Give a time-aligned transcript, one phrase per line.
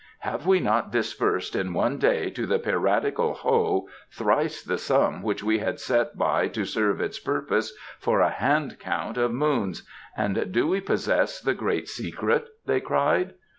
[0.21, 5.43] "Have we not disbursed in one day to the piratical Ho thrice the sum which
[5.43, 9.83] we had set by to serve its purpose for a hand count of moons;
[10.17, 13.35] and do we possess the Great Secret?" they cried.